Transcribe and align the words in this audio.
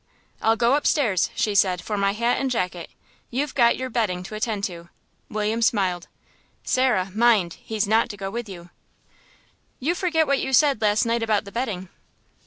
"I'll 0.41 0.55
go 0.55 0.73
upstairs," 0.73 1.29
she 1.35 1.53
said, 1.53 1.79
"for 1.79 1.95
my 1.95 2.13
hat 2.13 2.39
and 2.41 2.49
jacket. 2.49 2.89
You've 3.29 3.53
got 3.53 3.77
your 3.77 3.91
betting 3.91 4.23
to 4.23 4.33
attend 4.33 4.63
to." 4.63 4.89
William 5.29 5.61
smiled. 5.61 6.07
"Sarah, 6.63 7.11
mind, 7.13 7.57
he's 7.63 7.85
not 7.87 8.09
to 8.09 8.17
go 8.17 8.31
with 8.31 8.49
you." 8.49 8.71
"You 9.79 9.93
forget 9.93 10.25
what 10.25 10.39
you 10.41 10.53
said 10.53 10.81
last 10.81 11.05
night 11.05 11.21
about 11.21 11.45
the 11.45 11.51
betting." 11.51 11.89